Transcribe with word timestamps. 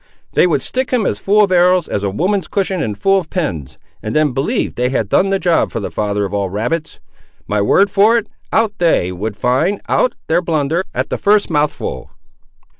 "They 0.33 0.47
would 0.47 0.63
stick 0.63 0.89
him 0.89 1.05
as 1.05 1.19
full 1.19 1.43
of 1.43 1.51
arrows, 1.51 1.87
as 1.87 2.01
a 2.01 2.09
woman's 2.09 2.47
cushion 2.47 2.81
is 2.81 2.97
full 2.97 3.19
of 3.19 3.29
pins, 3.29 3.77
and 4.01 4.15
then 4.15 4.31
believe 4.31 4.73
they 4.73 4.89
had 4.89 5.09
done 5.09 5.29
the 5.29 5.37
job 5.37 5.69
for 5.71 5.79
the 5.79 5.91
father 5.91 6.25
of 6.25 6.33
all 6.33 6.49
rabbits! 6.49 6.99
My 7.47 7.61
word 7.61 7.91
for 7.91 8.17
it 8.17 8.25
out 8.51 8.73
they 8.79 9.11
would 9.11 9.37
find 9.37 9.79
out 9.87 10.15
their 10.25 10.41
blunder 10.41 10.85
at 10.95 11.11
the 11.11 11.19
first 11.19 11.51
mouthful!" 11.51 12.09